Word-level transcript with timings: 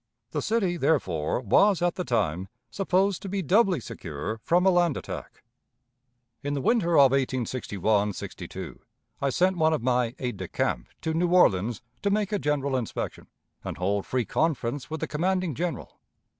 The 0.31 0.41
city, 0.41 0.77
therefore, 0.77 1.41
was 1.41 1.79
at 1.83 1.93
the 1.93 2.03
time 2.03 2.47
supposed 2.71 3.21
to 3.21 3.29
be 3.29 3.43
doubly 3.43 3.79
secure 3.79 4.39
from 4.39 4.65
a 4.65 4.71
land 4.71 4.97
attack. 4.97 5.43
In 6.41 6.55
the 6.55 6.59
winter 6.61 6.93
of 6.97 7.11
1861 7.11 8.13
'62 8.13 8.79
I 9.21 9.29
sent 9.29 9.57
one 9.59 9.73
of 9.73 9.83
my 9.83 10.15
aides 10.17 10.39
de 10.39 10.47
camp 10.47 10.87
to 11.01 11.13
New 11.13 11.29
Orleans 11.31 11.83
to 12.01 12.09
make 12.09 12.31
a 12.31 12.39
general 12.39 12.75
inspection, 12.75 13.27
and 13.63 13.77
hold 13.77 14.07
free 14.07 14.25
conference 14.25 14.89
with 14.89 15.01
the 15.01 15.07
commanding 15.07 15.53
General. 15.53 15.99